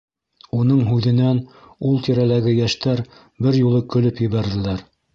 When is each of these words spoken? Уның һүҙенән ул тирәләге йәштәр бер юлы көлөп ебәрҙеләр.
Уның 0.59 0.79
һүҙенән 0.87 1.43
ул 1.91 2.01
тирәләге 2.09 2.57
йәштәр 2.57 3.07
бер 3.47 3.63
юлы 3.63 3.87
көлөп 3.97 4.27
ебәрҙеләр. 4.29 4.89